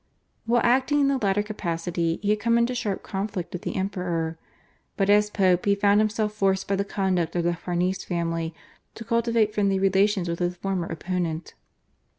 [0.47, 4.35] While acting in the latter capacity he had come into sharp conflict with the Emperor,
[4.97, 8.55] but as Pope he found himself forced by the conduct of the Farnese family
[8.95, 11.53] to cultivate friendly relations with his former opponent.